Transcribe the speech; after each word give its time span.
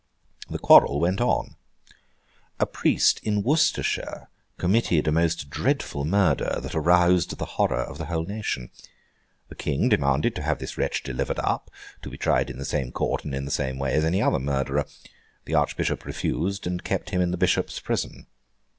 The 0.49 0.57
quarrel 0.57 0.99
went 0.99 1.21
on. 1.21 1.57
A 2.59 2.65
priest 2.65 3.19
in 3.23 3.43
Worcestershire 3.43 4.29
committed 4.57 5.07
a 5.07 5.11
most 5.11 5.51
dreadful 5.51 6.05
murder, 6.05 6.59
that 6.59 6.73
aroused 6.73 7.37
the 7.37 7.45
horror 7.45 7.83
of 7.83 7.99
the 7.99 8.05
whole 8.07 8.25
nation. 8.25 8.71
The 9.49 9.53
King 9.53 9.89
demanded 9.89 10.33
to 10.37 10.41
have 10.41 10.57
this 10.57 10.75
wretch 10.75 11.03
delivered 11.03 11.37
up, 11.37 11.69
to 12.01 12.09
be 12.09 12.17
tried 12.17 12.49
in 12.49 12.57
the 12.57 12.65
same 12.65 12.91
court 12.91 13.23
and 13.23 13.35
in 13.35 13.45
the 13.45 13.51
same 13.51 13.77
way 13.77 13.93
as 13.93 14.03
any 14.03 14.23
other 14.23 14.39
murderer. 14.39 14.87
The 15.45 15.53
Archbishop 15.53 16.03
refused, 16.03 16.65
and 16.65 16.83
kept 16.83 17.11
him 17.11 17.21
in 17.21 17.29
the 17.29 17.37
Bishop's 17.37 17.79
prison. 17.79 18.25